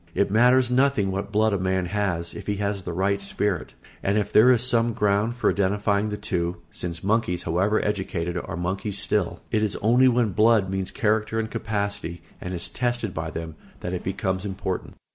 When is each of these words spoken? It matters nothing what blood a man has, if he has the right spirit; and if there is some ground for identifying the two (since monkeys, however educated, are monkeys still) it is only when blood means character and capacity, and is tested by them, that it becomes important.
It 0.15 0.31
matters 0.31 0.71
nothing 0.71 1.11
what 1.11 1.31
blood 1.31 1.53
a 1.53 1.59
man 1.59 1.85
has, 1.85 2.33
if 2.33 2.47
he 2.47 2.55
has 2.55 2.81
the 2.81 2.91
right 2.91 3.21
spirit; 3.21 3.75
and 4.01 4.17
if 4.17 4.33
there 4.33 4.51
is 4.51 4.63
some 4.63 4.93
ground 4.93 5.35
for 5.35 5.51
identifying 5.51 6.09
the 6.09 6.17
two 6.17 6.57
(since 6.71 7.03
monkeys, 7.03 7.43
however 7.43 7.85
educated, 7.85 8.35
are 8.35 8.57
monkeys 8.57 8.97
still) 8.97 9.41
it 9.51 9.61
is 9.61 9.75
only 9.75 10.07
when 10.07 10.31
blood 10.31 10.71
means 10.71 10.89
character 10.89 11.37
and 11.39 11.51
capacity, 11.51 12.23
and 12.41 12.55
is 12.55 12.67
tested 12.67 13.13
by 13.13 13.29
them, 13.29 13.53
that 13.81 13.93
it 13.93 14.01
becomes 14.03 14.43
important. 14.43 14.95